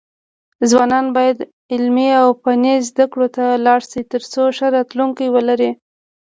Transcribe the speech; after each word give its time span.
ځوانان 0.69 1.05
بايد 1.15 1.37
علمي 1.73 2.09
او 2.21 2.27
فني 2.43 2.75
زده 2.89 3.05
کړو 3.13 3.27
ته 3.35 3.45
لاړ 3.65 3.79
شي، 3.89 4.01
ترڅو 4.11 4.43
ښه 4.57 4.67
راتلونکی 4.75 5.27
ولري. 5.35 5.71